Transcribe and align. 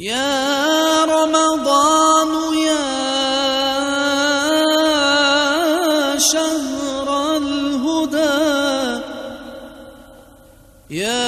يا 0.00 1.04
رمضان 1.08 2.28
يا 2.52 2.84
شهر 6.20 7.08
الهدى 7.36 9.00
يا 10.90 11.24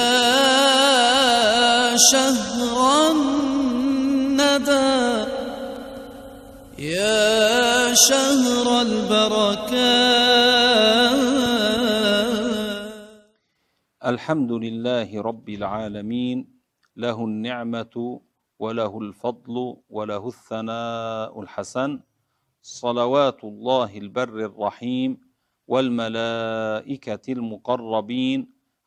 شهر 1.97 2.77
الندى 3.11 4.85
يا 6.77 7.93
شهر 7.93 8.81
البركات. 8.81 9.89
الحمد 14.05 14.51
لله 14.51 15.21
رب 15.21 15.49
العالمين 15.49 16.61
له 16.97 17.17
النعمة 17.25 18.21
وله 18.59 18.99
الفضل 18.99 19.77
وله 19.89 20.27
الثناء 20.27 21.41
الحسن. 21.41 21.99
صلوات 22.61 23.43
الله 23.43 23.97
البر 23.97 24.39
الرحيم 24.45 25.17
والملائكة 25.67 27.25
المقربين 27.29 28.39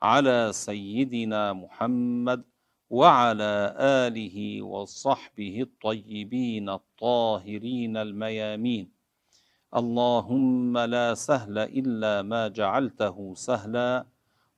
على 0.02 0.51
سيدنا 0.52 1.52
محمد 1.52 2.45
وعلى 2.91 3.74
آله 3.79 4.62
وصحبه 4.62 5.62
الطيبين 5.62 6.68
الطاهرين 6.68 7.96
الميامين. 7.96 8.93
اللهم 9.77 10.79
لا 10.79 11.15
سهل 11.15 11.59
إلا 11.59 12.23
ما 12.23 12.48
جعلته 12.48 13.34
سهلا 13.37 14.07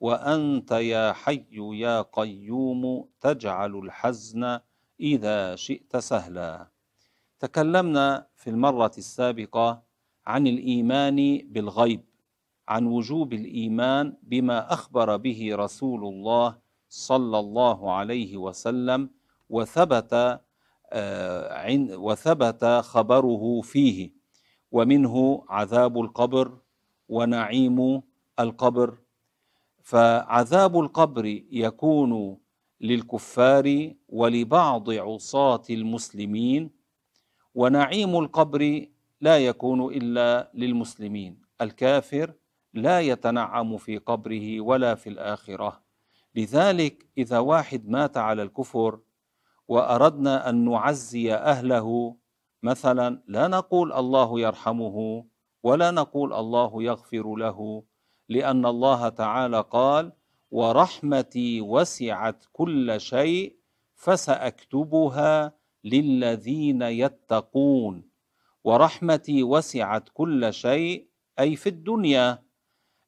وأنت 0.00 0.70
يا 0.70 1.12
حي 1.12 1.54
يا 1.54 2.02
قيوم 2.02 3.08
تجعل 3.20 3.76
الحزن 3.76 4.60
إذا 5.00 5.56
شئت 5.56 5.96
سهلا. 5.96 6.68
تكلمنا 7.40 8.26
في 8.34 8.50
المرة 8.50 8.92
السابقة 8.98 9.82
عن 10.26 10.46
الإيمان 10.46 11.40
بالغيب 11.44 12.04
عن 12.68 12.86
وجوب 12.86 13.32
الإيمان 13.32 14.16
بما 14.22 14.72
أخبر 14.72 15.16
به 15.16 15.50
رسول 15.52 16.04
الله 16.04 16.58
صلى 16.88 17.38
الله 17.38 17.92
عليه 17.92 18.36
وسلم 18.36 19.10
وثبت 19.50 20.40
وثبت 21.98 22.64
خبره 22.64 23.60
فيه 23.60 24.10
ومنه 24.72 25.44
عذاب 25.48 26.00
القبر 26.00 26.58
ونعيم 27.08 28.02
القبر. 28.40 28.98
فعذاب 29.82 30.80
القبر 30.80 31.26
يكون 31.50 32.38
للكفار 32.84 33.92
ولبعض 34.08 34.90
عصاة 34.90 35.62
المسلمين 35.70 36.70
ونعيم 37.54 38.16
القبر 38.16 38.86
لا 39.20 39.38
يكون 39.38 39.94
إلا 39.94 40.50
للمسلمين. 40.54 41.40
الكافر 41.60 42.34
لا 42.74 43.00
يتنعم 43.00 43.76
في 43.76 43.98
قبره 43.98 44.60
ولا 44.60 44.94
في 44.94 45.08
الآخرة. 45.08 45.82
لذلك 46.34 47.08
إذا 47.18 47.38
واحد 47.38 47.88
مات 47.88 48.16
على 48.16 48.42
الكفر 48.42 49.00
وأردنا 49.68 50.48
أن 50.48 50.64
نعزي 50.64 51.34
أهله 51.34 52.16
مثلا 52.62 53.22
لا 53.28 53.48
نقول 53.48 53.92
الله 53.92 54.40
يرحمه 54.40 55.24
ولا 55.62 55.90
نقول 55.90 56.32
الله 56.32 56.82
يغفر 56.82 57.34
له 57.34 57.82
لأن 58.28 58.66
الله 58.66 59.08
تعالى 59.08 59.60
قال 59.70 60.12
ورحمتي 60.54 61.60
وسعت 61.60 62.44
كل 62.52 63.00
شيء 63.00 63.56
فسأكتبها 63.94 65.52
للذين 65.84 66.82
يتقون. 66.82 68.08
ورحمتي 68.64 69.42
وسعت 69.42 70.08
كل 70.14 70.52
شيء 70.52 71.08
أي 71.38 71.56
في 71.56 71.68
الدنيا. 71.68 72.42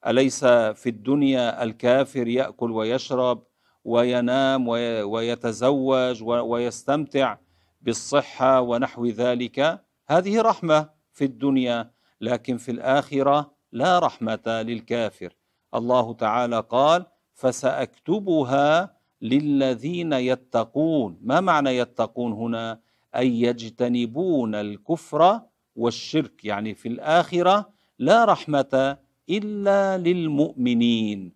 أليس 0.07 0.45
في 0.45 0.89
الدنيا 0.89 1.63
الكافر 1.63 2.29
يأكل 2.29 2.71
ويشرب 2.71 3.47
وينام 3.85 4.69
ويتزوج 5.13 6.23
ويستمتع 6.23 7.39
بالصحة 7.81 8.61
ونحو 8.61 9.07
ذلك؟ 9.07 9.85
هذه 10.09 10.41
رحمة 10.41 10.91
في 11.13 11.25
الدنيا 11.25 11.91
لكن 12.21 12.57
في 12.57 12.71
الآخرة 12.71 13.55
لا 13.73 13.99
رحمة 13.99 14.43
للكافر. 14.47 15.37
الله 15.75 16.13
تعالى 16.13 16.61
قال 16.61 17.07
فسأكتبها 17.37 18.97
للذين 19.23 20.13
يتقون. 20.13 21.19
ما 21.23 21.41
معنى 21.41 21.77
يتقون 21.77 22.33
هنا؟ 22.33 22.81
أي 23.17 23.41
يجتنبون 23.41 24.55
الكفر 24.55 25.41
والشرك. 25.77 26.45
يعني 26.45 26.75
في 26.75 26.89
الآخرة 26.89 27.71
لا 27.99 28.25
رحمة 28.25 28.99
إلا 29.31 29.99
للمؤمنين. 29.99 31.33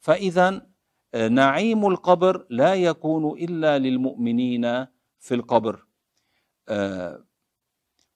فإذا 0.00 0.66
نعيم 1.30 1.86
القبر 1.86 2.46
لا 2.50 2.74
يكون 2.74 3.38
إلا 3.38 3.78
للمؤمنين 3.78 4.86
في 5.18 5.34
القبر. 5.34 5.86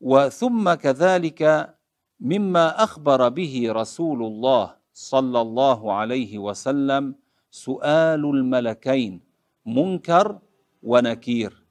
وثم 0.01 0.75
كذلك 0.75 1.75
مما 2.21 2.85
أخبر 2.85 3.29
به 3.29 3.67
رسول 3.73 4.23
الله 4.23 4.80
صلى 5.01 5.41
الله 5.41 5.93
عليه 5.93 6.39
وسلم 6.39 7.15
سؤال 7.51 8.25
الملكين 8.25 9.21
منكر 9.67 10.39
ونكير. 10.83 11.65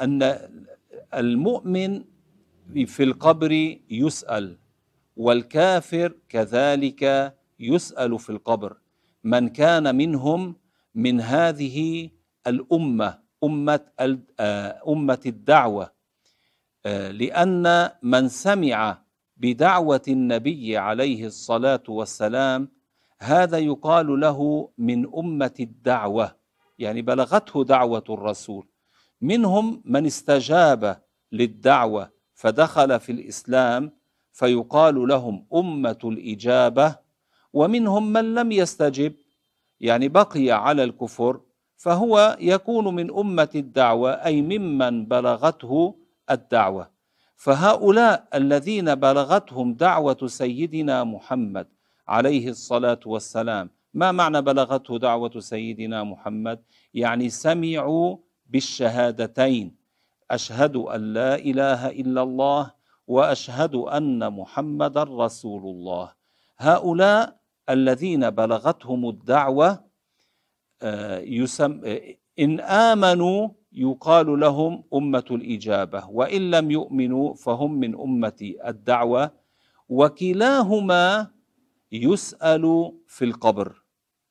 أن 0.00 0.38
المؤمن 1.14 2.04
في 2.86 3.02
القبر 3.02 3.52
يسأل 3.90 4.58
والكافر 5.16 6.14
كذلك 6.28 7.34
يسأل 7.60 8.18
في 8.18 8.30
القبر. 8.30 8.76
من 9.24 9.48
كان 9.48 9.94
منهم 9.96 10.56
من 10.94 11.20
هذه 11.20 12.10
الأمة 12.46 13.18
أمة 13.44 13.80
أمة 14.88 15.22
الدعوة. 15.26 15.92
لأن 17.20 17.90
من 18.02 18.28
سمع 18.28 19.03
بدعوة 19.36 20.02
النبي 20.08 20.76
عليه 20.76 21.26
الصلاة 21.26 21.82
والسلام 21.88 22.68
هذا 23.18 23.58
يقال 23.58 24.20
له 24.20 24.68
من 24.78 25.14
أمة 25.14 25.54
الدعوة 25.60 26.36
يعني 26.78 27.02
بلغته 27.02 27.64
دعوة 27.64 28.04
الرسول. 28.10 28.68
منهم 29.20 29.82
من 29.84 30.06
استجاب 30.06 31.02
للدعوة 31.32 32.10
فدخل 32.34 33.00
في 33.00 33.12
الإسلام 33.12 33.92
فيقال 34.32 35.08
لهم 35.08 35.46
أمة 35.54 35.98
الإجابة. 36.04 36.96
ومنهم 37.52 38.12
من 38.12 38.34
لم 38.34 38.52
يستجب 38.52 39.14
يعني 39.80 40.08
بقي 40.08 40.50
على 40.50 40.84
الكفر 40.84 41.40
فهو 41.76 42.36
يكون 42.40 42.94
من 42.94 43.18
أمة 43.18 43.48
الدعوة 43.54 44.10
أي 44.10 44.42
ممن 44.42 45.06
بلغته 45.06 45.98
الدعوة. 46.30 46.93
فهؤلاء 47.36 48.28
الذين 48.34 48.94
بلغتهم 48.94 49.74
دعوة 49.74 50.26
سيدنا 50.26 51.04
محمد 51.04 51.66
عليه 52.08 52.48
الصلاة 52.48 53.00
والسلام 53.06 53.70
ما 53.94 54.12
معنى 54.12 54.42
بلغته 54.42 54.98
دعوة 54.98 55.40
سيدنا 55.40 56.04
محمد؟ 56.04 56.62
يعني 56.94 57.30
سمعوا 57.30 58.16
بالشهادتين 58.46 59.76
أشهد 60.30 60.76
أن 60.76 61.12
لا 61.12 61.34
إله 61.34 61.90
إلا 61.90 62.22
الله 62.22 62.70
وأشهد 63.06 63.74
أن 63.74 64.32
محمد 64.32 64.98
رسول 64.98 65.62
الله. 65.62 66.12
هؤلاء 66.58 67.36
الذين 67.70 68.30
بلغتهم 68.30 69.08
الدعوة 69.08 69.84
يسم 71.38 71.80
إن 72.38 72.60
آمنوا 72.60 73.48
يقال 73.74 74.40
لهم 74.40 74.84
أمة 74.94 75.24
الإجابة 75.30 76.08
وإن 76.10 76.50
لم 76.50 76.70
يؤمنوا 76.70 77.34
فهم 77.34 77.72
من 77.80 78.00
أمة 78.00 78.54
الدعوة 78.66 79.30
وكلاهما 79.88 81.30
يسأل 81.92 82.92
في 83.06 83.24
القبر. 83.24 83.82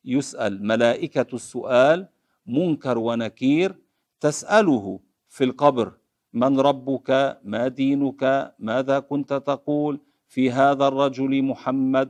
يسأل 0.05 0.67
ملائكة 0.67 1.25
السؤال 1.33 2.07
منكر 2.47 2.97
ونكير 2.97 3.75
تسأله 4.19 4.99
في 5.29 5.43
القبر 5.43 5.93
من 6.33 6.59
ربك 6.59 7.39
ما 7.43 7.67
دينك 7.67 8.53
ماذا 8.59 8.99
كنت 8.99 9.33
تقول 9.33 9.99
في 10.27 10.51
هذا 10.51 10.87
الرجل 10.87 11.43
محمد؟ 11.43 12.09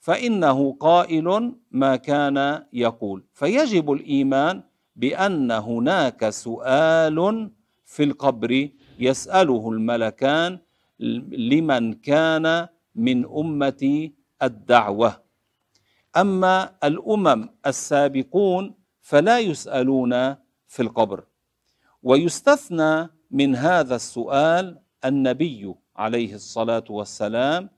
فإنه 0.00 0.72
قائل 0.80 1.54
ما 1.70 1.96
كان 1.96 2.64
يقول. 2.72 3.24
فيجب 3.32 3.92
الإيمان 3.92 4.62
بأن 4.98 5.50
هناك 5.50 6.28
سؤال 6.28 7.50
في 7.84 8.02
القبر 8.04 8.68
يسأله 8.98 9.70
الملكان 9.70 10.58
لمن 11.50 11.92
كان 11.92 12.68
من 12.94 13.24
أمة 13.24 14.10
الدعوة. 14.42 15.22
أما 16.16 16.74
الأمم 16.84 17.48
السابقون 17.66 18.74
فلا 19.00 19.38
يسألون 19.38 20.12
في 20.68 20.80
القبر. 20.82 21.24
ويستثنى 22.02 23.08
من 23.30 23.56
هذا 23.56 23.96
السؤال 23.96 24.78
النبي 25.04 25.74
عليه 25.96 26.34
الصلاة 26.34 26.84
والسلام 26.90 27.70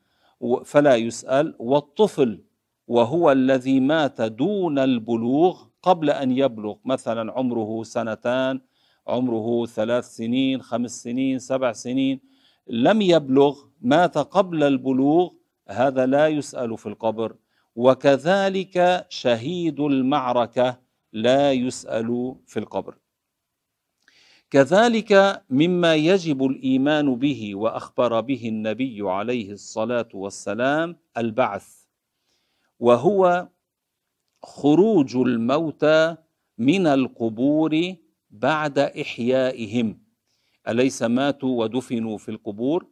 فلا 0.64 0.96
يسأل 0.96 1.54
والطفل 1.58 2.40
وهو 2.88 3.32
الذي 3.32 3.80
مات 3.80 4.20
دون 4.20 4.78
البلوغ 4.78 5.69
قبل 5.82 6.10
أن 6.10 6.30
يبلغ 6.32 6.76
مثلا 6.84 7.32
عمره 7.32 7.82
سنتان 7.82 8.60
عمره 9.08 9.66
ثلاث 9.66 10.04
سنين 10.16 10.62
خمس 10.62 11.02
سنين 11.02 11.38
سبع 11.38 11.72
سنين 11.72 12.20
لم 12.66 13.02
يبلغ 13.02 13.58
مات 13.80 14.18
قبل 14.18 14.62
البلوغ 14.62 15.30
هذا 15.68 16.06
لا 16.06 16.28
يسأل 16.28 16.78
في 16.78 16.86
القبر. 16.86 17.36
وكذلك 17.76 19.06
شهيد 19.08 19.80
المعركة 19.80 20.80
لا 21.12 21.52
يسأل 21.52 22.36
في 22.46 22.58
القبر. 22.58 22.94
كذلك 24.50 25.42
مما 25.50 25.94
يجب 25.94 26.44
الإيمان 26.44 27.14
به 27.16 27.54
وأخبر 27.54 28.20
به 28.20 28.48
النبي 28.48 29.10
عليه 29.10 29.52
الصلاة 29.52 30.08
والسلام 30.14 30.96
البعث. 31.16 31.68
وهو 32.80 33.48
خروج 34.42 35.16
الموتى 35.16 36.16
من 36.58 36.86
القبور 36.86 37.94
بعد 38.30 38.78
إحيائهم. 38.78 39.98
أليس 40.68 41.02
ماتوا 41.02 41.62
ودفنوا 41.62 42.18
في 42.18 42.30
القبور؟ 42.30 42.86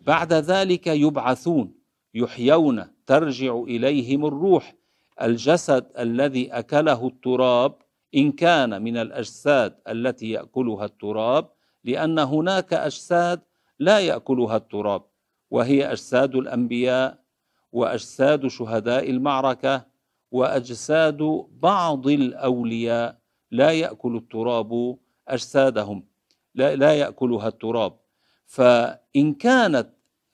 بعد 0.00 0.32
ذلك 0.32 0.86
يبعثون 0.86 1.74
يحيون 2.14 2.84
ترجع 3.06 3.62
إليهم 3.62 4.26
الروح. 4.26 4.74
الجسد 5.22 5.86
الذي 5.98 6.52
أكله 6.52 7.06
التراب 7.06 7.74
إن 8.14 8.32
كان 8.32 8.82
من 8.82 8.96
الأجساد 8.96 9.76
التي 9.88 10.30
يأكلها 10.30 10.84
التراب 10.84 11.50
لأن 11.84 12.18
هناك 12.18 12.72
أجساد 12.72 13.40
لا 13.78 13.98
يأكلها 14.00 14.56
التراب 14.56 15.02
وهي 15.50 15.92
أجساد 15.92 16.34
الأنبياء 16.34 17.18
وأجساد 17.72 18.46
شهداء 18.46 19.10
المعركة. 19.10 19.89
وأجساد 20.30 21.46
بعض 21.52 22.06
الأولياء 22.08 23.18
لا 23.50 23.70
يأكل 23.70 24.16
التراب 24.16 24.96
أجسادهم. 25.28 26.04
لا, 26.54 26.76
لا 26.76 26.92
يأكلها 26.92 27.48
التراب. 27.48 27.96
فإن 28.46 29.34
كانت 29.34 29.88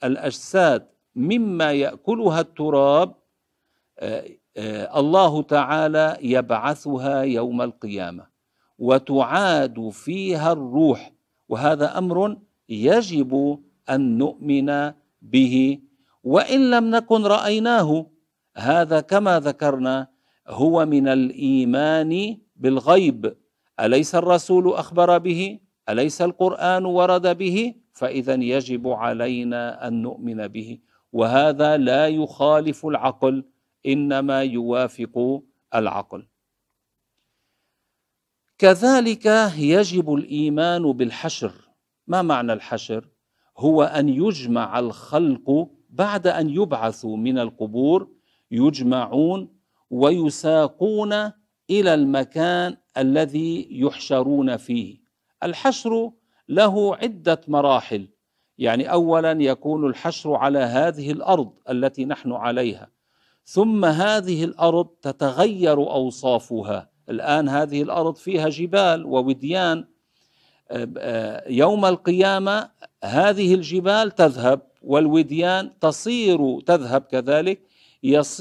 الأجساد 0.04 0.88
مما 1.14 1.72
يأكلها 1.72 2.40
التراب 2.40 3.14
آه، 3.98 4.25
آه، 4.56 5.00
الله 5.00 5.43
تعالى 5.43 6.16
يبعثها 6.20 7.22
يوم 7.22 7.62
القيامة 7.62 8.26
وتعاد 8.78 9.88
فيها 9.88 10.52
الروح. 10.52 11.12
وهذا 11.49 11.99
أمر 11.99 12.37
يجب 12.69 13.58
أن 13.90 14.19
نؤمن 14.19 14.92
به. 15.22 15.81
وإن 16.25 16.70
لم 16.70 16.90
نكن 16.90 17.22
رأيناه 17.26 18.06
هذا 18.56 19.00
كما 19.00 19.41
ذكرنا 19.41 20.08
هو 20.49 20.87
من 20.87 21.08
الإيمان 21.08 22.38
بالغيب. 22.56 23.37
أليس 23.81 24.14
الرسول 24.14 24.73
أخبر 24.73 25.19
به؟ 25.19 25.58
أليس 25.88 26.23
القرآن 26.23 26.85
ورد 26.85 27.38
به؟ 27.38 27.75
فإذا 27.93 28.35
يجب 28.35 28.88
علينا 28.88 29.88
أن 29.88 30.03
نؤمن 30.03 30.49
به. 30.49 30.79
وهذا 31.12 31.76
لا 31.76 32.08
يخالف 32.08 32.87
العقل 32.87 33.44
إنما 33.87 34.43
يوافق 34.43 35.43
العقل. 35.75 36.26
كذلك 38.59 39.26
يجب 39.56 40.14
الإيمان 40.14 40.93
بالحشر. 40.93 41.52
ما 42.06 42.23
معنى 42.23 42.52
الحشر؟ 42.52 43.09
هو 43.59 43.82
أن 43.82 44.09
يجمع 44.09 44.79
الخلق 44.79 45.69
بعد 45.91 46.26
أن 46.26 46.50
يبعثوا 46.50 47.17
من 47.17 47.38
القبور 47.38 48.15
يجمعون 48.50 49.48
ويساقون 49.90 51.12
إلى 51.70 51.94
المكان 51.94 52.76
الذي 52.98 53.69
يحشرون 53.70 54.56
فيه. 54.56 54.98
الحشر 55.43 56.10
له 56.48 56.96
عدة 56.96 57.40
مراحل. 57.48 58.08
يعني 58.58 58.93
أولا 58.93 59.32
يكون 59.32 59.87
الحشر 59.87 60.34
على 60.34 60.58
هذه 60.58 61.10
الأرض 61.10 61.52
التي 61.70 62.04
نحن 62.04 62.32
عليها. 62.32 62.88
ثم 63.44 63.84
هذه 63.84 64.44
الأرض 64.44 64.87
تتغير 64.87 65.78
أوصافها. 65.78 66.90
الآن 67.10 67.49
هذه 67.49 67.82
الأرض 67.82 68.16
فيها 68.16 68.49
جبال 68.49 69.06
ووديان. 69.06 69.84
يوم 71.46 71.84
القيامة 71.84 72.70
هذه 73.04 73.54
الجبال 73.54 74.10
تذهب 74.10 74.60
والوديان 74.82 75.78
تصير 75.78 76.60
تذهب 76.60 77.02
كذلك. 77.02 77.62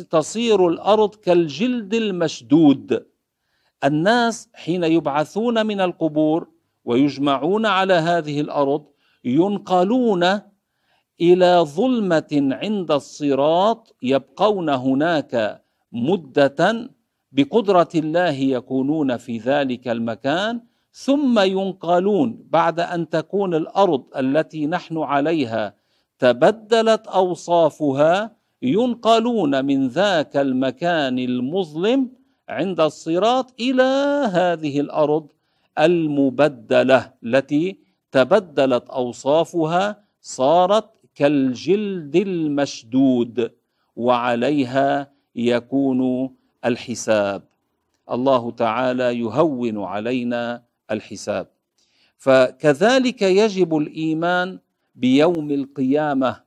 تصير 0.10 0.68
الأرض 0.68 1.16
كالجلد 1.16 1.94
المشدود. 1.94 3.06
الناس 3.84 4.50
حين 4.54 4.84
يبعثون 4.84 5.66
من 5.66 5.82
القبور 5.82 6.48
ويجمعون 6.86 7.66
على 7.66 7.94
هذه 7.94 8.42
الأرض 8.42 8.86
ينقلون 9.24 10.42
إلى 11.22 11.66
ظلمة 11.68 12.32
عند 12.52 12.92
الصراط 12.92 13.96
يبقون 14.02 14.70
هناك 14.70 15.64
مدة 15.92 16.90
بقدرة 17.32 17.90
الله 17.96 18.32
يكونون 18.32 19.18
في 19.18 19.38
ذلك 19.38 19.88
المكان 19.88 20.62
ثم 20.92 21.40
ينقلون 21.40 22.46
بعد 22.50 22.80
أن 22.80 23.10
تكون 23.10 23.56
الأرض 23.56 24.04
التي 24.18 24.68
نحن 24.68 24.98
عليها 24.98 25.76
تبدلت 26.20 27.08
أوصافها 27.08 28.36
ينقلون 28.62 29.66
من 29.66 29.88
ذاك 29.88 30.38
المكان 30.38 31.20
المظلم 31.20 32.10
عند 32.50 32.80
الصراط 32.80 33.54
إلى 33.60 33.84
هذه 34.34 34.80
الأرض 34.80 35.28
المبدلة 35.80 37.14
التي 37.24 37.80
تبدلت 38.12 38.90
أوصافها 38.90 40.04
صارت 40.22 40.90
كالجلد 41.16 42.16
المشدود 42.16 43.52
وعليها 43.96 45.12
يكون 45.36 46.30
الحساب. 46.66 47.44
الله 48.12 48.52
تعالى 48.52 49.20
يهون 49.20 49.84
علينا 49.84 50.64
الحساب. 50.92 51.48
فكذلك 52.18 53.22
يجب 53.22 53.78
الإيمان 53.78 54.60
بيوم 54.96 55.52
القيامة 55.52 56.45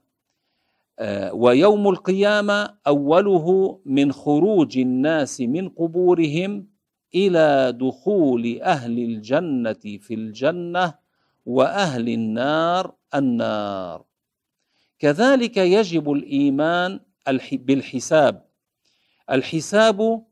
ويوم 1.33 1.88
القيامة 1.88 2.75
أوله 2.87 3.78
من 3.85 4.12
خروج 4.12 4.78
الناس 4.78 5.40
من 5.40 5.69
قبورهم 5.69 6.67
إلى 7.14 7.73
دخول 7.81 8.61
أهل 8.62 8.99
الجنة 8.99 9.73
في 10.00 10.14
الجنة 10.14 10.95
وأهل 11.47 12.09
النار 12.09 12.95
النار. 13.14 14.05
كذلك 14.99 15.57
يجب 15.57 16.12
الإيمان 16.12 17.00
بالحساب. 17.52 18.45
الحساب 19.31 20.25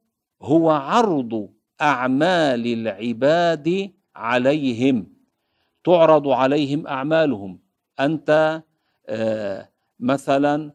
هو 0.43 0.71
عرض 0.71 1.49
أعمال 1.81 2.67
العباد 2.67 3.91
عليهم. 4.17 5.07
تعرض 5.85 6.29
عليهم 6.29 6.87
أعمالهم. 6.87 7.61
أنت 8.01 8.63
آه، 9.09 9.69
مثلا 10.01 10.73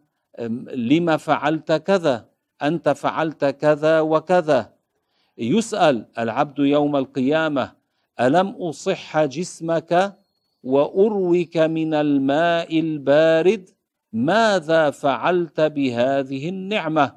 لما 0.74 1.18
فعلت 1.18 1.72
كذا 1.72 2.26
أنت 2.62 2.90
فعلت 2.90 3.46
كذا 3.46 4.00
وكذا. 4.00 4.74
يسأل 5.38 6.06
العبد 6.18 6.60
يوم 6.60 6.96
القيامة 6.96 7.72
ألم 8.20 8.48
أصح 8.48 9.26
جسمك 9.26 10.18
وأروك 10.64 11.58
من 11.58 11.94
الماء 11.94 12.80
البارد؟ 12.80 13.70
ماذا 14.14 14.90
فعلت 14.90 15.62
بهذه 15.62 16.50
النعمة؟ 16.50 17.16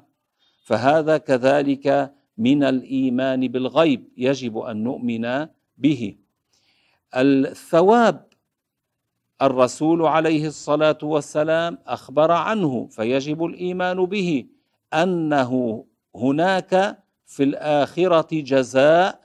فهذا 0.63 1.17
كذلك 1.17 2.13
من 2.37 2.63
الإيمان 2.63 3.47
بالغيب 3.47 4.09
يجب 4.17 4.57
أن 4.57 4.83
نؤمن 4.83 5.47
به. 5.77 6.15
الثواب 7.15 8.27
الرسول 9.41 10.05
عليه 10.05 10.47
الصلاة 10.47 10.97
والسلام 11.03 11.77
أخبر 11.87 12.31
عنه 12.31 12.87
فيجب 12.87 13.45
الإيمان 13.45 14.05
به 14.05 14.45
أنه 14.93 15.85
هناك 16.15 17.03
في 17.25 17.43
الآخرة 17.43 18.27
جزاء 18.31 19.19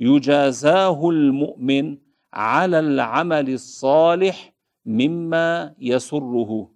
يجازاه 0.00 1.10
المؤمن 1.10 1.98
على 2.32 2.78
العمل 2.78 3.50
الصالح 3.50 4.54
مما 4.86 5.74
يسره. 5.78 6.70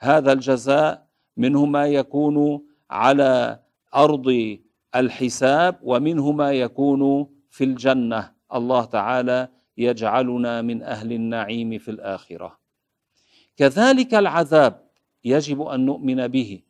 هذا 0.00 0.32
الجزاء 0.32 1.06
منه 1.36 1.64
ما 1.66 1.86
يكون 1.86 2.62
على 2.90 3.60
أرض 3.94 4.58
الحساب 4.94 5.78
ومنه 5.82 6.32
ما 6.32 6.52
يكون 6.52 7.26
في 7.50 7.64
الجنة. 7.64 8.32
الله 8.54 8.84
تعالى 8.84 9.48
يجعلنا 9.78 10.62
من 10.62 10.82
أهل 10.82 11.12
النعيم 11.12 11.78
في 11.78 11.90
الآخرة. 11.90 12.58
كذلك 13.56 14.14
العذاب 14.14 14.80
يجب 15.24 15.62
أن 15.62 15.86
نؤمن 15.86 16.26
به 16.26 16.60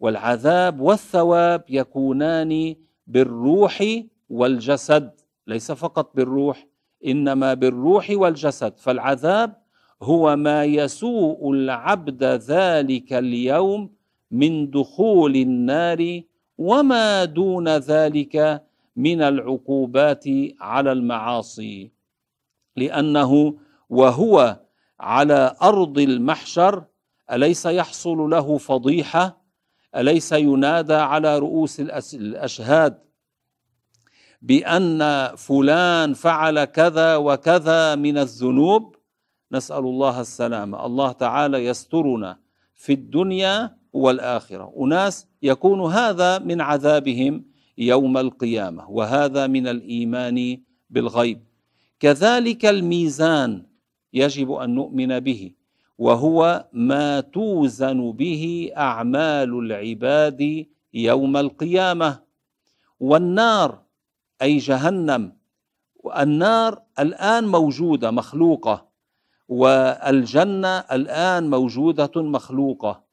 والعذاب 0.00 0.80
والثواب 0.80 1.64
يكونان 1.68 2.74
بالروح 3.06 3.84
والجسد 4.30 5.10
ليس 5.46 5.72
فقط 5.72 6.16
بالروح 6.16 6.66
إنما 7.06 7.54
بالروح 7.54 8.10
والجسد. 8.10 8.78
فالعذاب 8.78 9.56
هو 10.02 10.36
ما 10.36 10.64
يسوء 10.64 11.52
العبد 11.52 12.24
ذلك 12.24 13.12
اليوم 13.12 13.90
من 14.30 14.70
دخول 14.70 15.36
النار 15.36 16.22
وما 16.58 17.24
دون 17.24 17.68
ذلك 17.68 18.62
من 18.96 19.22
العقوبات 19.22 20.24
على 20.60 20.92
المعاصي. 20.92 21.97
لأنه 22.78 23.58
وهو 23.88 24.60
على 25.00 25.56
أرض 25.62 25.98
المحشر 25.98 26.84
أليس 27.32 27.66
يحصل 27.66 28.18
له 28.18 28.58
فضيحة؟ 28.58 29.42
أليس 29.96 30.32
ينادى 30.32 30.94
على 30.94 31.38
رؤوس 31.38 31.80
الأشهاد 32.14 32.98
بأن 34.42 35.28
فلان 35.36 36.14
فعل 36.14 36.64
كذا 36.64 37.16
وكذا 37.16 37.94
من 37.94 38.18
الذنوب؟ 38.18 38.96
نسأل 39.52 39.78
الله 39.78 40.20
السلامة. 40.20 40.86
الله 40.86 41.12
تعالى 41.12 41.64
يسترنا 41.64 42.38
في 42.74 42.92
الدنيا 42.92 43.76
والآخرة. 43.92 44.72
أناس 44.80 45.26
يكون 45.42 45.92
هذا 45.92 46.38
من 46.38 46.60
عذابهم 46.60 47.44
يوم 47.78 48.18
القيامة 48.18 48.90
وهذا 48.90 49.46
من 49.46 49.68
الإيمان 49.68 50.62
بالغيب. 50.90 51.47
كذلك 52.00 52.66
الميزان 52.66 53.66
يجب 54.12 54.52
أن 54.52 54.74
نؤمن 54.74 55.20
به 55.20 55.52
وهو 55.98 56.68
ما 56.72 57.20
توزن 57.20 58.12
به 58.12 58.72
أعمال 58.76 59.58
العباد 59.58 60.66
يوم 60.94 61.36
القيامة. 61.36 62.28
والنار 63.00 63.82
أي 64.42 64.56
جهنم 64.58 65.32
النار 66.16 66.82
الآن 66.98 67.48
موجودة 67.48 68.10
مخلوقة 68.10 68.88
والجنة 69.48 70.78
الآن 70.78 71.50
موجودة 71.50 72.10
مخلوقة 72.16 73.04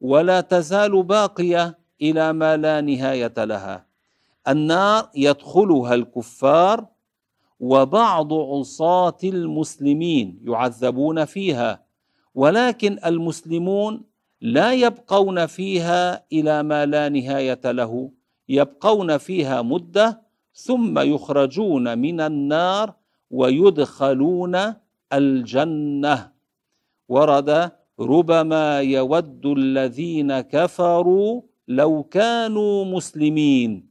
ولا 0.00 0.40
تزال 0.40 1.02
باقية 1.02 1.78
إلى 2.02 2.32
ما 2.32 2.56
لا 2.56 2.80
نهاية 2.80 3.44
لها. 3.44 3.86
النار 4.48 5.10
يدخلها 5.14 5.94
الكفار 5.94 6.86
وبعض 7.62 8.32
عصاة 8.34 9.18
المسلمين 9.24 10.40
يعذبون 10.46 11.24
فيها 11.24 11.82
ولكن 12.34 12.98
المسلمون 13.06 14.02
لا 14.40 14.72
يبقون 14.72 15.46
فيها 15.46 16.24
إلى 16.32 16.62
ما 16.62 16.86
لا 16.86 17.08
نهاية 17.08 17.60
له 17.64 18.10
يبقون 18.48 19.18
فيها 19.18 19.62
مدة 19.62 20.22
ثم 20.54 20.98
يخرجون 20.98 21.98
من 21.98 22.20
النار 22.20 22.94
ويدخلون 23.30 24.74
الجنة. 25.12 26.32
ورد 27.08 27.70
ربما 28.00 28.80
يود 28.80 29.46
الذين 29.46 30.40
كفروا 30.40 31.42
لو 31.68 32.02
كانوا 32.02 32.84
مسلمين 32.84 33.86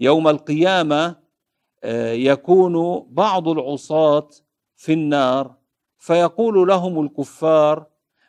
يوم 0.00 0.28
القيامة 0.28 1.25
يكون 2.30 3.06
بعض 3.10 3.48
العصاة 3.48 4.28
في 4.76 4.92
النار 4.92 5.54
فيقول 5.98 6.68
لهم 6.68 7.04
الكفار 7.04 7.86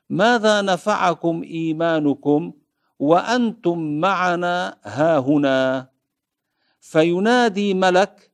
ماذا 0.09 0.61
نفعكم 0.61 1.43
إيمانكم 1.43 2.53
وأنتم 2.99 3.99
معنا 3.99 4.77
هاهنا؟ 4.83 5.89
فينادي 6.79 7.73
ملك 7.73 8.31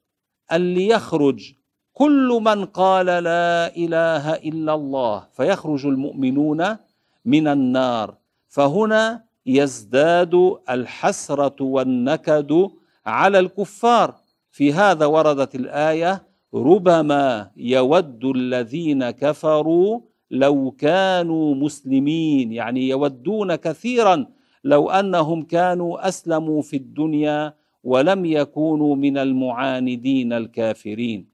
أن 0.52 0.74
ليخرج 0.74 1.54
كل 1.94 2.40
من 2.42 2.66
قال 2.66 3.06
لا 3.06 3.76
إله 3.76 4.34
إلا 4.34 4.74
الله 4.74 5.28
فيخرج 5.34 5.86
المؤمنون 5.86 6.78
من 7.26 7.48
النار. 7.48 8.18
فهنا 8.48 9.24
يزداد 9.46 10.58
الحسرة 10.70 11.64
والنكد 11.64 12.70
على 13.06 13.40
الكفار. 13.40 14.23
في 14.54 14.74
هذا 14.74 15.06
وردت 15.06 15.56
الآية 15.56 16.28
ربما 16.54 17.52
يود 17.58 18.26
الذين 18.26 19.10
كفروا 19.10 20.00
لو 20.32 20.72
كانوا 20.72 21.56
مسلمين. 21.56 22.52
يعني 22.52 22.90
يودون 22.90 23.56
كثيرا 23.56 24.26
لو 24.64 24.90
أنهم 24.90 25.44
كانوا 25.44 26.08
أسلموا 26.08 26.62
في 26.62 26.78
الدنيا 26.78 27.54
ولم 27.84 28.26
يكونوا 28.26 28.96
من 28.96 29.18
المعاندين 29.18 30.34
الكافرين. 30.34 31.28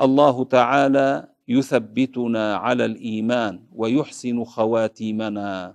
الله 0.00 0.44
تعالى 0.44 1.28
يثبتنا 1.48 2.56
على 2.56 2.84
الإيمان 2.84 3.62
ويحسن 3.72 4.44
خواتيمنا. 4.44 5.74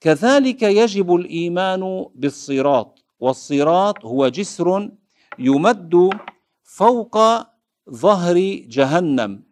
كذلك 0.00 0.62
يجب 0.62 1.14
الإيمان 1.14 2.06
بالصراط 2.14 3.04
والصراط 3.20 4.04
هو 4.04 4.28
جسر 4.28 4.90
يمد 5.38 6.10
فوق 6.62 7.18
ظهر 7.90 8.36
جهنم. 8.68 9.42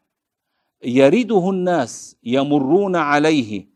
يرده 0.85 1.51
الناس 1.51 2.17
يمرون 2.25 2.97
عليه. 2.97 3.69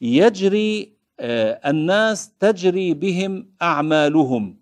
يجري 0.00 0.92
آه، 1.20 1.70
الناس 1.70 2.32
تجري 2.38 2.94
بهم 2.94 3.54
أعمالهم. 3.62 4.56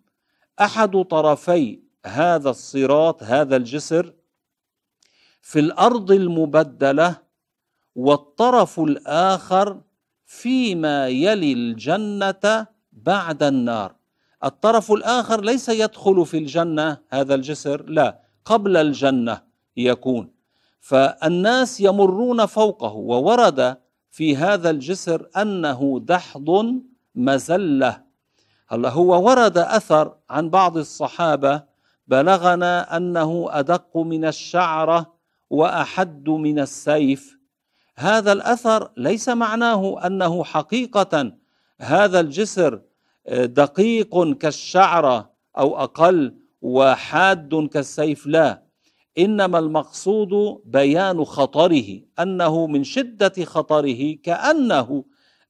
أحد 0.60 1.02
طرفي 1.02 1.78
هذا 2.06 2.50
الصراط 2.50 3.22
هذا 3.22 3.56
الجسر 3.56 4.14
في 5.40 5.58
الأرض 5.58 6.10
المبدلة 6.10 7.16
والطرف 7.94 8.80
الآخر 8.80 9.80
فيما 10.26 11.08
يلي 11.08 11.52
الجنة 11.52 12.66
بعد 12.92 13.42
النار. 13.42 13.99
الطرف 14.44 14.92
الآخر 14.92 15.40
ليس 15.40 15.68
يدخل 15.68 16.26
في 16.26 16.38
الجنة 16.38 16.98
هذا 17.10 17.34
الجسر 17.34 17.84
لا 17.88 18.20
قبل 18.44 18.76
الجنة 18.76 19.42
يكون. 19.76 20.30
فالناس 20.80 21.80
يمرون 21.80 22.46
فوقه 22.46 22.92
وورد 22.92 23.76
في 24.10 24.36
هذا 24.36 24.70
الجسر 24.70 25.26
أنه 25.36 26.00
دحض 26.04 26.80
مزلة. 27.14 28.02
هلا 28.68 28.88
هو 28.88 29.28
ورد 29.28 29.58
أثر 29.58 30.14
عن 30.30 30.50
بعض 30.50 30.76
الصحابة 30.76 31.62
بلغنا 32.06 32.96
أنه 32.96 33.46
أدق 33.50 33.96
من 33.96 34.24
الشعرة 34.24 35.14
وأحد 35.50 36.28
من 36.28 36.58
السيف. 36.58 37.38
هذا 37.96 38.32
الأثر 38.32 38.90
ليس 38.96 39.28
معناه 39.28 40.06
أنه 40.06 40.44
حقيقة 40.44 41.32
هذا 41.80 42.20
الجسر 42.20 42.80
دقيق 43.28 44.32
كالشعره 44.32 45.30
أو 45.58 45.76
أقل 45.76 46.34
وحاد 46.62 47.68
كالسيف 47.72 48.26
لا. 48.26 48.62
إنما 49.18 49.58
المقصود 49.58 50.60
بيان 50.64 51.24
خطره 51.24 52.00
أنه 52.18 52.66
من 52.66 52.84
شدة 52.84 53.44
خطره 53.44 54.12
كأنه 54.22 55.04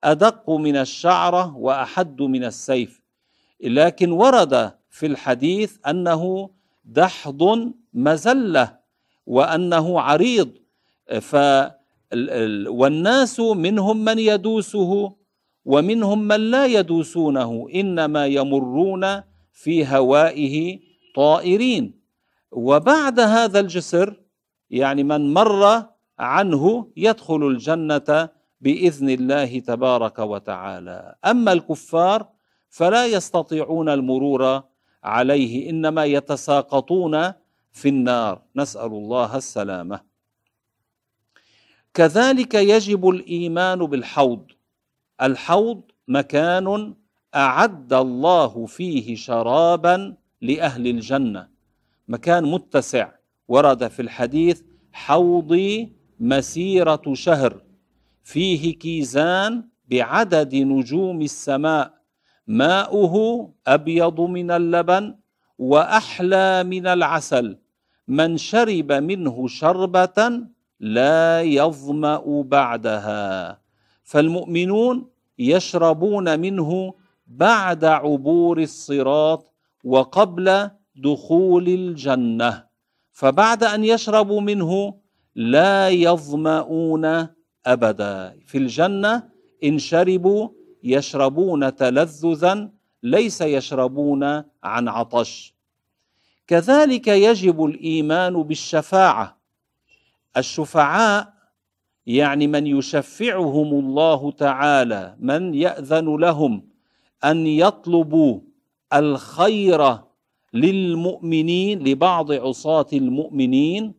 أدق 0.04 0.50
من 0.50 0.76
الشعره 0.76 1.56
وأحد 1.56 2.22
من 2.22 2.44
السيف. 2.44 3.00
لكن 3.60 4.10
ورد 4.10 4.72
في 4.90 5.06
الحديث 5.06 5.76
أنه 5.88 6.50
دحض 6.84 7.72
مزلة 7.94 8.78
وأنه 9.26 10.00
عريض. 10.00 10.50
ف 11.20 11.36
والناس 12.66 13.40
منهم 13.40 14.04
من 14.04 14.18
يدوسه 14.18 15.12
ومنهم 15.64 16.18
من 16.28 16.40
لا 16.50 16.66
يدوسونه 16.66 17.68
إنما 17.74 18.26
يمرون 18.26 19.22
في 19.52 19.86
هوائه 19.86 20.78
طائرين. 21.14 22.00
وبعد 22.52 23.20
هذا 23.20 23.60
الجسر 23.60 24.20
يعني 24.70 25.02
من 25.04 25.34
مر 25.34 25.86
عنه 26.18 26.90
يدخل 26.96 27.46
الجنة 27.46 28.28
بإذن 28.60 29.10
الله 29.10 29.58
تبارك 29.58 30.18
وتعالى. 30.18 31.14
أما 31.24 31.52
الكفار 31.52 32.28
فلا 32.68 33.06
يستطيعون 33.06 33.88
المرور 33.88 34.62
عليه 35.04 35.70
إنما 35.70 36.04
يتساقطون 36.04 37.32
في 37.72 37.88
النار. 37.88 38.42
نسأل 38.56 38.86
الله 38.92 39.36
السلامة. 39.36 40.00
كذلك 41.94 42.54
يجب 42.54 43.08
الإيمان 43.08 43.78
بالحوض. 43.78 44.46
الحوض 45.22 45.82
مكان 46.08 46.94
أعد 47.34 47.92
الله 47.92 48.66
فيه 48.66 49.16
شرابا 49.16 50.16
لأهل 50.40 50.86
الجنة. 50.86 51.48
مكان 52.08 52.44
متسع 52.44 53.08
ورد 53.48 53.88
في 53.88 54.02
الحديث 54.02 54.62
حوضي 54.92 55.92
مسيرة 56.20 57.02
شهر. 57.12 57.62
فيه 58.22 58.78
كيزان 58.78 59.68
بعدد 59.88 60.54
نجوم 60.54 61.22
السماء. 61.22 61.94
ماؤه 62.46 63.14
أبيض 63.66 64.20
من 64.20 64.50
اللبن 64.50 65.14
وأحلى 65.58 66.64
من 66.64 66.86
العسل. 66.86 67.58
من 68.08 68.36
شرب 68.36 68.92
منه 68.92 69.48
شربة 69.48 70.40
لا 70.80 71.42
يظمأ 71.42 72.42
بعدها. 72.42 73.60
فالمؤمنون 74.10 75.06
يشربون 75.38 76.40
منه 76.40 76.94
بعد 77.26 77.84
عبور 77.84 78.58
الصراط 78.58 79.52
وقبل 79.84 80.70
دخول 80.96 81.68
الجنة. 81.68 82.64
فبعد 83.12 83.64
أن 83.64 83.84
يشربوا 83.84 84.40
منه 84.40 84.94
لا 85.34 85.88
يظمؤون 85.88 87.04
أبدا. 87.66 88.38
في 88.46 88.58
الجنة 88.58 89.28
إن 89.64 89.78
شربوا 89.78 90.48
يشربون 90.82 91.74
تلذذا 91.74 92.68
ليس 93.02 93.40
يشربون 93.40 94.24
عن 94.62 94.88
عطش. 94.88 95.54
كذلك 96.46 97.08
يجب 97.08 97.64
الإيمان 97.64 98.42
بالشفاعة. 98.42 99.40
الشفعاء 100.36 101.39
يعني 102.06 102.46
من 102.46 102.66
يشفعهم 102.66 103.66
الله 103.66 104.30
تعالى 104.30 105.16
من 105.18 105.54
يأذن 105.54 106.16
لهم 106.16 106.68
أن 107.24 107.46
يطلبوا 107.46 108.40
الخير 108.94 109.98
للمؤمنين 110.54 111.78
لبعض 111.88 112.32
عصاة 112.32 112.86
المؤمنين 112.92 113.94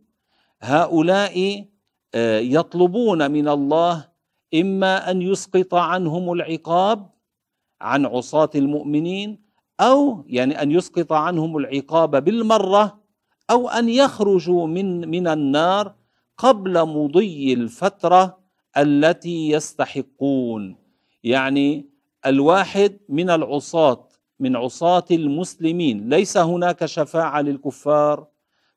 هؤلاء 0.62 1.64
آه، 2.14 2.38
يطلبون 2.38 3.30
من 3.30 3.48
الله 3.48 4.08
إما 4.54 5.10
أن 5.10 5.22
يسقط 5.22 5.74
عنهم 5.74 6.32
العقاب 6.32 7.10
عن 7.80 8.06
عصاة 8.06 8.50
المؤمنين 8.54 9.42
أو 9.80 10.24
يعني 10.26 10.62
أن 10.62 10.70
يسقط 10.70 11.12
عنهم 11.12 11.56
العقاب 11.56 12.24
بالمرة 12.24 12.98
أو 13.50 13.68
أن 13.68 13.88
يخرجوا 13.88 14.66
من 14.66 15.08
من 15.08 15.26
النار 15.26 15.94
قبل 16.42 16.86
مضي 16.86 17.52
الفترة 17.52 18.38
التي 18.76 19.50
يستحقون. 19.50 20.76
يعني 21.24 21.86
الواحد 22.26 22.98
من 23.08 23.30
العصاة 23.30 24.08
من 24.40 24.56
عصاة 24.56 25.04
المسلمين 25.10 26.08
ليس 26.08 26.36
هناك 26.36 26.84
شفاعة 26.86 27.40
للكفار 27.40 28.26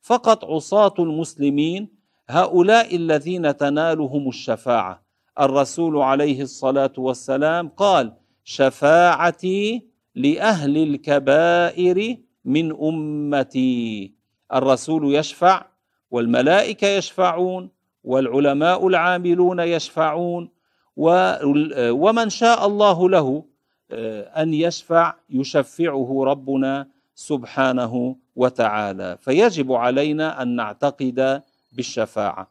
فقط 0.02 0.46
عصاة 0.46 0.94
المسلمين 1.00 1.90
هؤلاء 2.30 2.96
الذين 2.96 3.58
تنالهم 3.58 4.28
الشفاعة. 4.30 5.04
الرسول 5.40 5.98
عليه 5.98 6.42
الصلاة 6.42 6.94
والسلام 6.98 7.70
قال 7.70 8.14
شفاعتي 8.44 9.88
لأهل 10.16 10.78
الكبائر 10.78 12.18
من 12.46 12.72
أمتي. 12.72 14.14
الرسول 14.54 15.16
يشفع 15.16 15.75
والملائكة 16.12 16.88
يشفعون 16.88 17.70
والعلماء 18.04 18.88
العاملون 18.88 19.60
يشفعون 19.60 20.50
ومن 20.98 22.30
شاء 22.30 22.68
الله 22.68 23.10
له 23.10 23.46
آه، 23.92 24.42
أن 24.42 24.54
يشفع 24.54 25.14
يشفعه 25.30 26.24
ربنا 26.24 26.88
سبحانه 27.16 28.16
وتعالى. 28.36 29.18
فيجب 29.22 29.72
علينا 29.74 30.42
أن 30.42 30.56
نعتقد 30.56 31.44
بالشفاعة. 31.72 32.50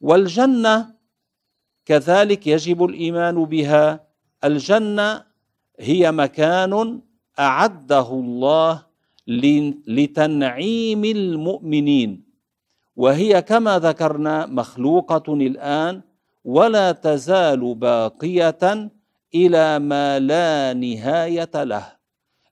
والجنة 0.00 0.94
كذلك 1.86 2.46
يجب 2.46 2.84
الإيمان 2.84 3.44
بها. 3.44 4.06
الجنة 4.44 5.24
هي 5.80 6.12
مكان 6.12 7.00
أعده 7.38 8.08
الله 8.10 8.82
لتنعيم 9.86 11.04
المؤمنين. 11.04 12.27
وهي 12.98 13.42
كما 13.42 13.78
ذكرنا 13.78 14.46
مخلوقة 14.46 15.34
الآن 15.34 16.02
ولا 16.44 16.92
تزال 16.92 17.74
باقية 17.74 18.90
إلى 19.34 19.78
ما 19.78 20.18
لا 20.18 20.74
نهاية 20.74 21.54
له. 21.54 21.86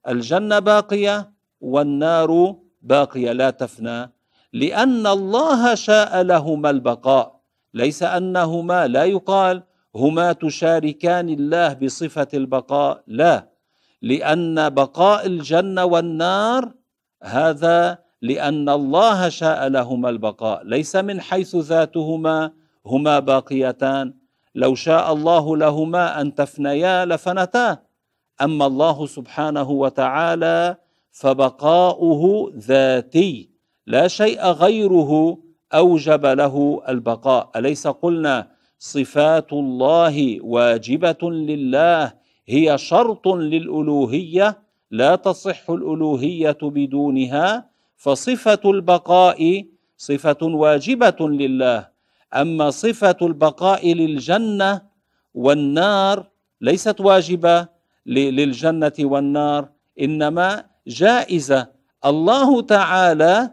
الجنة 0.08 0.58
باقية 0.58 1.32
والنار 1.60 2.30
باقية 2.82 3.32
لا 3.32 3.50
تفنى. 3.50 4.12
لأن 4.52 5.06
الله 5.06 5.74
شاء 5.74 6.22
لهما 6.22 6.70
البقاء. 6.70 7.40
ليس 7.74 8.02
أنهما 8.02 8.86
لا 8.86 9.04
يقال 9.04 9.62
هما 9.96 10.32
تشاركان 10.32 11.28
الله 11.28 11.72
بصفة 11.74 12.28
البقاء 12.34 13.02
لا. 13.06 13.48
لأن 14.02 14.70
بقاء 14.70 15.26
الجنة 15.26 15.84
والنار 15.84 16.72
هذا 17.22 18.05
لأن 18.22 18.68
الله 18.68 19.28
شاء 19.28 19.68
لهما 19.68 20.08
البقاء. 20.10 20.64
ليس 20.64 20.96
من 20.96 21.20
حيث 21.20 21.56
ذاتهما 21.56 22.52
هما 22.86 23.18
باقيتان. 23.18 24.14
لو 24.54 24.74
شاء 24.74 25.12
الله 25.12 25.56
لهما 25.56 26.20
أن 26.20 26.34
تفنيا 26.34 27.04
لفنتا. 27.04 27.78
أما 28.42 28.66
الله 28.66 29.06
سبحانه 29.06 29.70
وتعالى 29.70 30.76
فبقاؤه 31.12 32.52
ذاتي. 32.56 33.50
لا 33.86 34.08
شيء 34.08 34.46
غيره 34.46 35.38
أوجب 35.74 36.26
له 36.26 36.82
البقاء. 36.88 37.50
أليس 37.56 37.86
قلنا 37.86 38.48
صفات 38.78 39.52
الله 39.52 40.40
واجبة 40.40 41.30
لله؟ 41.30 42.12
هي 42.46 42.78
شرط 42.78 43.28
للألوهية. 43.28 44.58
لا 44.90 45.16
تصح 45.16 45.70
الألوهية 45.70 46.58
بدونها. 46.62 47.75
فصفة 47.96 48.60
البقاء 48.64 49.64
صفة 49.96 50.42
واجبة 50.42 51.20
لله. 51.20 51.88
أما 52.34 52.70
صفة 52.70 53.16
البقاء 53.22 53.92
للجنة 53.92 54.82
والنار 55.34 56.26
ليست 56.60 57.00
واجبة 57.00 57.68
للجنة 58.06 58.92
والنار 59.00 59.68
إنما 60.00 60.64
جائزة. 60.86 61.68
الله 62.04 62.62
تعالى 62.62 63.50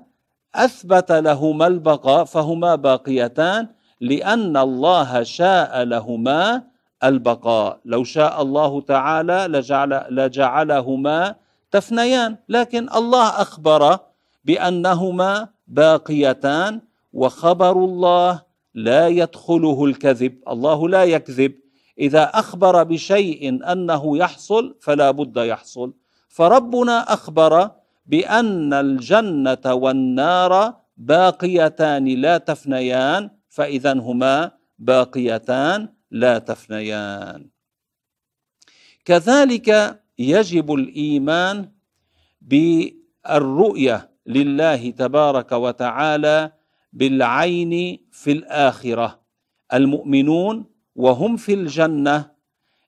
أثبت 0.56 1.12
لهما 1.12 1.68
البقاء 1.68 2.24
فهما 2.26 2.76
باقيتان 2.76 3.68
لأن 4.02 4.58
الله 4.58 5.24
شاء 5.24 5.84
لهما 5.84 6.64
البقاء. 7.04 7.80
لو 7.86 8.04
شاء 8.04 8.42
الله 8.42 8.82
تعالى 8.82 9.48
لجعل 9.50 10.06
لجعلهما 10.10 11.36
تفنيان 11.72 12.38
لكن 12.50 12.90
الله 12.96 13.28
أخبر 13.42 14.00
بأنهما 14.46 15.50
باقيتان 15.68 16.82
وخبر 17.14 17.72
الله 17.72 18.42
لا 18.74 19.08
يدخله 19.08 19.86
الكذب 19.86 20.34
الله 20.48 20.90
لا 20.90 21.04
يكذب. 21.04 21.54
إذا 22.00 22.24
أخبر 22.24 22.84
بشيء 22.84 23.72
أنه 23.72 24.18
يحصل 24.18 24.76
فلا 24.82 25.12
بد 25.12 25.38
يحصل. 25.38 25.94
فربنا 26.30 27.14
أخبر 27.14 27.72
بأن 28.06 28.74
الجنة 28.74 29.74
والنار 29.74 30.76
باقيتان 30.98 32.06
لا 32.06 32.38
تفنيان 32.38 33.30
فاذا 33.50 33.94
هما 33.94 34.52
باقيتان 34.80 35.90
لا 36.12 36.38
تفنيان. 36.40 37.50
كذلك 39.06 40.00
يجب 40.20 40.74
الإيمان 40.74 41.72
بالرؤية 42.42 44.13
لله 44.28 44.90
تبارك 44.90 45.52
وتعالى 45.52 46.52
بالعين 46.94 48.00
في 48.12 48.32
الآخرة. 48.32 49.20
المؤمنون 49.74 50.66
وهم 50.96 51.36
في 51.38 51.54
الجنة 51.54 52.32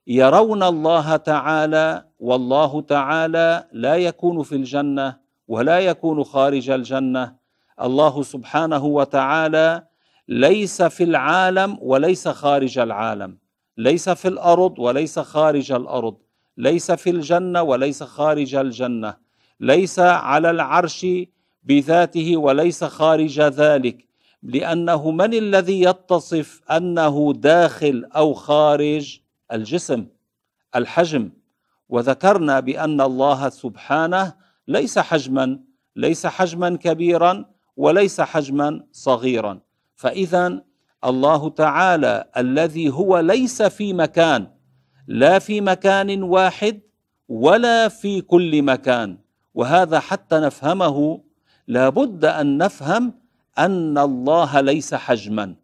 يرون 0.06 0.62
الله 0.62 1.16
تعالى 1.16 2.04
والله 2.20 2.80
تعالى 2.80 3.64
لا 3.72 3.96
يكون 3.96 4.42
في 4.42 4.54
الجنة 4.54 5.16
ولا 5.48 5.78
يكون 5.78 6.24
خارج 6.24 6.70
الجنة. 6.70 7.36
الله 7.82 8.22
سبحانه 8.22 8.84
وتعالى 8.84 9.82
ليس 10.28 10.82
في 10.82 11.04
العالم 11.04 11.78
وليس 11.80 12.28
خارج 12.28 12.78
العالم. 12.78 13.38
ليس 13.78 14.08
في 14.08 14.28
الأرض 14.28 14.78
وليس 14.78 15.18
خارج 15.18 15.72
الأرض. 15.72 16.16
ليس 16.56 16.92
في 16.92 17.10
الجنة 17.10 17.62
وليس 17.62 18.02
خارج 18.02 18.54
الجنة. 18.54 19.25
ليس 19.60 19.98
على 19.98 20.50
العرش 20.50 21.06
بذاته 21.62 22.36
وليس 22.36 22.84
خارج 22.84 23.40
ذلك 23.40 24.06
لأنه 24.42 25.10
من 25.10 25.34
الذي 25.34 25.82
يتصف 25.82 26.60
أنه 26.70 27.32
داخل 27.36 28.08
أو 28.16 28.34
خارج؟ 28.34 29.18
الجسم 29.52 30.06
الحجم. 30.76 31.30
وذكرنا 31.88 32.60
بأن 32.60 33.00
الله 33.00 33.48
سبحانه 33.48 34.34
ليس 34.68 34.98
حجما 34.98 35.60
ليس 35.96 36.26
حجما 36.26 36.76
كبيرا 36.76 37.44
وليس 37.76 38.20
حجما 38.20 38.86
صغيرا. 38.92 39.60
فاذا 39.94 40.62
الله 41.04 41.48
تعالى 41.48 42.24
الذي 42.36 42.90
هو 42.90 43.18
ليس 43.18 43.62
في 43.62 43.92
مكان 43.92 44.46
لا 45.06 45.38
في 45.38 45.60
مكان 45.60 46.22
واحد 46.22 46.80
ولا 47.28 47.88
في 47.88 48.20
كل 48.20 48.62
مكان. 48.62 49.25
وهذا 49.56 49.98
حتى 50.00 50.36
نفهمه 50.36 51.20
لابد 51.68 52.24
أن 52.24 52.58
نفهم 52.58 53.14
أن 53.58 53.98
الله 53.98 54.60
ليس 54.60 54.94
حجما. 54.94 55.54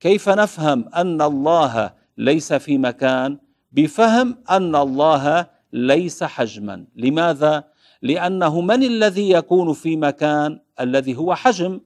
كيف 0.00 0.28
نفهم 0.28 0.88
أن 0.94 1.22
الله 1.22 1.90
ليس 2.18 2.52
في 2.52 2.78
مكان؟ 2.78 3.38
بفهم 3.72 4.38
أن 4.50 4.76
الله 4.76 5.46
ليس 5.72 6.24
حجما. 6.24 6.84
لماذا؟ 6.96 7.64
لأنه 8.02 8.60
من 8.60 8.82
الذي 8.82 9.30
يكون 9.30 9.72
في 9.72 9.96
مكان؟ 9.96 10.60
الذي 10.80 11.16
هو 11.16 11.34
حجم. 11.34 11.80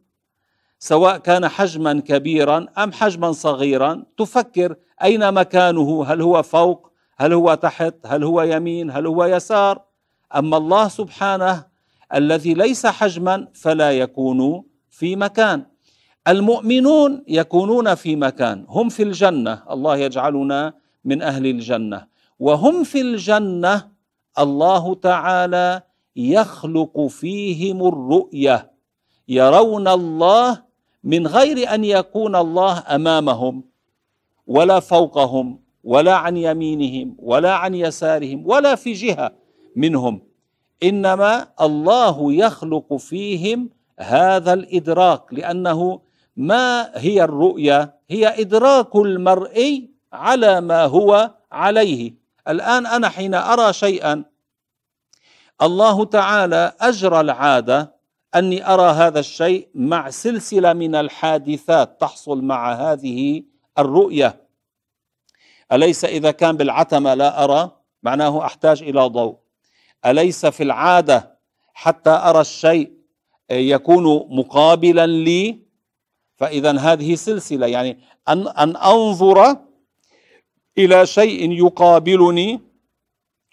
سواء 0.79 1.19
كان 1.19 1.49
حجما 1.49 2.01
كبيرا 2.01 2.67
أم 2.79 2.93
حجما 2.93 3.33
صغيرا 3.33 4.05
تفكر 4.19 4.77
أين 5.03 5.35
مكانه؟ 5.35 6.05
هل 6.05 6.23
هو 6.23 6.43
فوق؟ 6.43 6.93
هل 7.17 7.33
هو 7.33 7.55
تحت؟ 7.55 7.95
هل 8.07 8.25
هو 8.25 8.43
يمين؟ 8.43 8.91
هل 8.91 9.07
هو 9.07 9.25
يسار؟ 9.25 9.88
أما 10.37 10.57
الله 10.57 10.89
سبحانه 10.89 11.65
الذي 12.15 12.55
ليس 12.55 12.87
حجما 12.87 13.49
فلا 13.55 13.93
يكون 13.93 14.63
في 14.91 15.17
مكان. 15.17 15.67
المؤمنون 16.29 17.25
يكونون 17.29 17.95
في 17.95 18.17
مكان. 18.17 18.65
هم 18.69 18.89
في 18.89 19.03
الجنة. 19.03 19.63
الله 19.71 19.97
يجعلنا 19.97 20.73
من 21.05 21.23
أهل 21.23 21.47
الجنة. 21.47 22.07
وهم 22.39 22.85
في 22.85 23.01
الجنة 23.01 23.89
الله 24.39 24.95
تعالى 24.95 25.83
يخلق 26.17 27.07
فيهم 27.07 27.87
الرؤية. 27.87 28.73
يرون 29.29 29.89
الله 29.89 30.63
من 31.05 31.27
غير 31.27 31.75
أن 31.75 31.85
يكون 31.85 32.37
الله 32.37 32.79
أمامهم 32.79 33.65
ولا 34.47 34.81
فوقهم 34.81 35.61
ولا 35.85 36.15
عن 36.15 36.37
يمينهم 36.37 37.17
ولا 37.19 37.55
عن 37.55 37.75
يسارهم 37.75 38.43
ولا 38.47 38.75
في 38.75 38.93
جهة. 38.93 39.48
منهم. 39.79 40.21
إنما 40.83 41.49
الله 41.61 42.33
يخلق 42.33 42.97
فيهم 42.97 43.71
هذا 43.99 44.53
الإدراك 44.53 45.23
لأنه 45.35 46.01
ما 46.37 46.91
هي 46.99 47.25
الرؤيه 47.25 47.95
هي 48.11 48.41
إدراك 48.41 48.97
المرئي 48.97 49.91
على 50.13 50.61
ما 50.61 50.85
هو 50.85 51.31
عليه. 51.53 52.15
الآن 52.49 52.87
أنا 52.87 53.09
حين 53.09 53.35
أرى 53.35 53.73
شيئا 53.73 54.25
الله 55.63 56.05
تعالى 56.05 56.73
أجرى 56.81 57.21
العادة 57.21 57.95
أني 58.35 58.75
أرى 58.75 58.91
هذا 58.91 59.21
الشيء 59.21 59.69
مع 59.75 60.11
سلسلة 60.11 60.73
من 60.73 60.95
الحادثات 60.95 62.01
تحصل 62.01 62.43
مع 62.43 62.73
هذه 62.73 63.43
الرؤيه 63.79 64.49
أليس 65.73 66.05
إذا 66.05 66.31
كان 66.31 66.57
بالعتمة 66.57 67.15
لا 67.15 67.45
أرى؟ 67.45 67.71
معناه 68.03 68.45
أحتاج 68.45 68.83
إلى 68.83 69.01
ضوء. 69.01 69.48
أليس 70.07 70.47
في 70.47 70.63
العادة 70.63 71.39
حتى 71.75 72.11
أرى 72.11 72.41
الشيء 72.41 72.93
يكون 73.51 74.05
مقابلا 74.39 75.07
لي؟ 75.07 75.59
فاذا 76.37 76.79
هذه 76.79 77.15
سلسلة 77.15 77.67
يعني 77.67 77.99
أن 78.29 78.49
أن 78.49 78.77
أنظر 78.77 79.57
إلى 80.79 81.07
شيء 81.07 81.53
يقابلني 81.53 82.61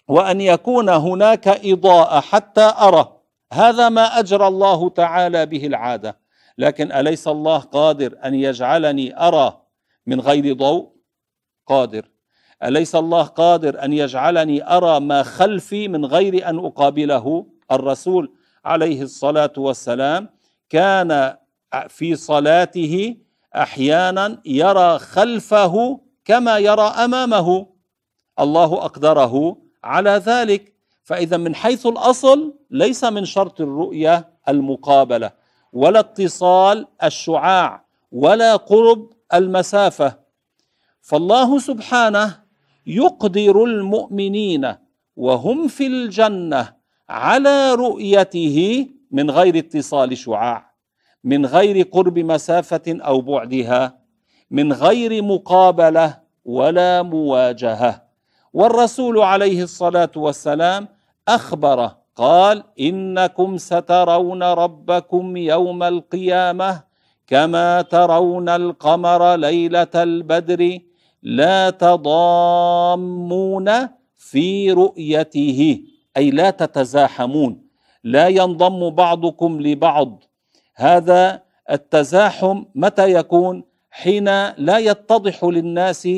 وأن 0.08 0.40
يكون 0.40 0.88
هناك 0.88 1.48
إضاءة 1.48 2.20
حتى 2.20 2.74
أرى. 2.78 3.20
هذا 3.52 3.88
ما 3.88 4.18
أجرى 4.18 4.46
الله 4.46 4.88
تعالى 4.88 5.46
به 5.46 5.66
العادة. 5.66 6.18
لكن 6.58 6.92
أليس 6.92 7.28
الله 7.28 7.58
قادر 7.58 8.18
أن 8.24 8.34
يجعلني 8.34 9.26
أرى 9.26 9.62
من 10.06 10.20
غير 10.20 10.54
ضوء؟ 10.54 10.92
قادر. 11.66 12.08
أليس 12.62 12.94
الله 12.94 13.22
قادر 13.22 13.84
أن 13.84 13.92
يجعلني 13.92 14.76
أرى 14.76 15.00
ما 15.00 15.22
خلفي 15.22 15.88
من 15.88 16.04
غير 16.04 16.48
أن 16.48 16.58
أقابله؟ 16.58 17.46
الرسول 17.72 18.32
عليه 18.64 19.02
الصلاة 19.02 19.52
والسلام 19.56 20.28
كان 20.70 21.36
في 21.88 22.16
صلاته 22.16 23.16
أحيانا 23.56 24.40
يرى 24.44 24.98
خلفه 24.98 26.00
كما 26.24 26.58
يرى 26.58 26.82
أمامه. 26.82 27.66
الله 28.40 28.84
أقدره 28.84 29.56
على 29.84 30.10
ذلك. 30.10 30.74
فإذا 31.02 31.36
من 31.36 31.54
حيث 31.54 31.86
الأصل 31.86 32.54
ليس 32.70 33.04
من 33.04 33.24
شرط 33.24 33.60
الرؤية 33.60 34.28
المقابلة 34.48 35.30
ولا 35.72 36.00
اتصال 36.00 36.86
الشعاع 37.04 37.84
ولا 38.12 38.56
قرب 38.56 39.12
المسافة. 39.34 40.18
فالله 41.00 41.58
سبحانه 41.58 42.45
يقدر 42.86 43.64
المؤمنين 43.64 44.74
وهم 45.16 45.68
في 45.68 45.86
الجنة 45.86 46.72
على 47.08 47.74
رؤيته 47.74 48.86
من 49.10 49.30
غير 49.30 49.58
اتصال 49.58 50.18
شعاع 50.18 50.74
من 51.24 51.46
غير 51.46 51.82
قرب 51.82 52.18
مسافة 52.18 52.82
أو 52.88 53.20
بعدها 53.20 53.98
من 54.50 54.72
غير 54.72 55.22
مقابلة 55.22 56.18
ولا 56.44 57.02
مواجهة. 57.02 58.02
والرسول 58.52 59.18
عليه 59.18 59.62
الصلاة 59.62 60.10
والسلام 60.16 60.88
أخبر 61.28 61.90
قال 62.16 62.64
إنكم 62.80 63.56
سترون 63.56 64.42
ربكم 64.42 65.36
يوم 65.36 65.82
القيامة 65.82 66.82
كما 67.26 67.82
ترون 67.82 68.48
القمر 68.48 69.36
ليلة 69.36 69.94
البدر 69.94 70.78
لا 71.26 71.70
تضامون 71.70 73.68
في 74.16 74.72
رؤيته. 74.72 75.80
أي 76.16 76.30
لا 76.30 76.50
تتزاحمون. 76.50 77.62
لا 78.04 78.28
ينضم 78.28 78.90
بعضكم 78.90 79.60
لبعض. 79.60 80.22
هذا 80.76 81.42
التزاحم 81.70 82.64
متى 82.74 83.12
يكون؟ 83.12 83.64
حين 83.90 84.24
لا 84.54 84.78
يتضح 84.78 85.44
للناس 85.44 86.08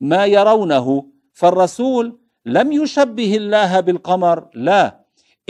ما 0.00 0.26
يرونه. 0.26 1.06
فالرسول 1.32 2.18
لم 2.46 2.72
يشبه 2.72 3.36
الله 3.36 3.80
بالقمر. 3.80 4.48
لا. 4.54 5.00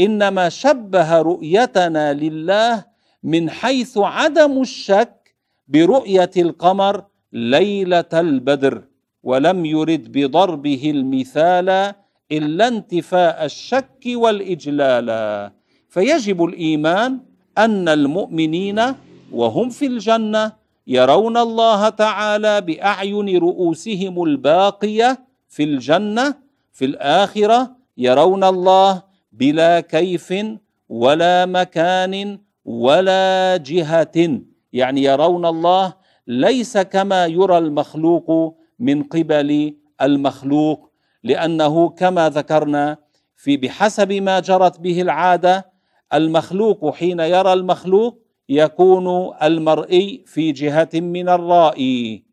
إنما 0.01 0.49
شبه 0.49 1.19
رؤيتنا 1.19 2.13
لله 2.13 2.85
من 3.23 3.51
حيث 3.51 3.99
عدم 3.99 4.61
الشك 4.61 5.35
برؤية 5.69 6.31
القمر 6.37 7.05
ليلة 7.33 8.13
البدر. 8.13 8.85
ولم 9.27 9.65
يرد 9.67 10.13
بضربه 10.13 10.83
المثال 10.95 11.69
إلا 12.33 12.69
انتفاء 12.69 13.45
الشك 13.45 14.03
والإجلال. 14.07 15.09
فيجب 15.89 16.45
الإيمان 16.45 17.21
أن 17.59 17.89
المؤمنين 17.89 18.81
وهم 19.33 19.69
في 19.69 19.87
الجنة 19.87 20.53
يرون 20.87 21.37
الله 21.37 21.89
تعالى 21.89 22.61
بأعين 22.61 23.39
رؤوسهم 23.39 24.23
الباقية 24.23 25.19
في 25.49 25.63
الجنة 25.63 26.35
في 26.73 26.85
الآخرة 26.85 27.77
يرون 27.99 28.45
الله 28.45 29.03
بلا 29.33 29.81
كيف 29.81 30.35
ولا 30.89 31.47
مكان 31.47 32.39
ولا 32.65 33.57
جهة. 33.57 34.41
يعني 34.73 35.03
يرون 35.03 35.47
الله 35.47 35.95
ليس 36.27 36.79
كما 36.79 37.27
يرى 37.27 37.59
المخلوق 37.59 38.57
من 38.79 39.03
قبل 39.03 39.75
المخلوق 40.03 40.91
لأنه 41.25 41.89
كما 41.89 42.29
ذكرنا 42.29 42.97
في 43.37 43.57
بحسب 43.57 44.13
ما 44.13 44.41
جرت 44.41 44.81
به 44.81 45.03
العادة 45.03 45.67
المخلوق 46.15 46.95
حين 46.95 47.21
يرى 47.21 47.53
المخلوق 47.53 48.19
يكون 48.49 49.35
المرئي 49.43 50.25
في 50.27 50.53
جهة 50.53 50.89
من 50.95 51.29
الرائي 51.29 52.25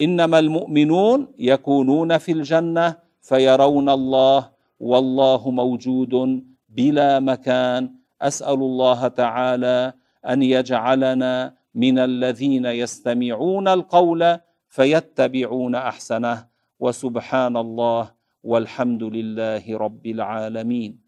إنما 0.00 0.38
المؤمنون 0.38 1.28
يكونون 1.38 2.18
في 2.18 2.32
الجنة 2.32 2.96
فيرون 3.22 3.88
الله 3.88 4.50
والله 4.80 5.50
موجود 5.50 6.44
بلا 6.68 7.20
مكان. 7.20 7.94
أسأل 8.22 8.54
الله 8.54 9.08
تعالى 9.08 9.92
أن 10.28 10.42
يجعلنا 10.42 11.54
من 11.74 11.98
الذين 11.98 12.66
يستمعون 12.66 13.68
القول 13.68 14.38
فيتبعون 14.74 15.74
أحسنه 15.74 16.48
وسبحان 16.82 17.56
الله 17.56 18.10
والحمد 18.42 19.02
لله 19.02 19.62
رب 19.78 20.06
العالمين. 20.06 21.03